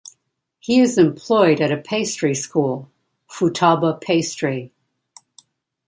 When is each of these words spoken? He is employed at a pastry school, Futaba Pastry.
He 0.57 0.79
is 0.79 0.97
employed 0.97 1.61
at 1.61 1.71
a 1.71 1.77
pastry 1.77 2.33
school, 2.33 2.89
Futaba 3.31 4.01
Pastry. 4.01 4.73